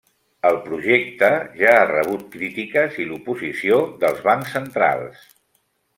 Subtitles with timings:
[0.49, 1.29] El projecte
[1.59, 5.29] ja ha rebut crítiques i l'oposició dels bancs centrals.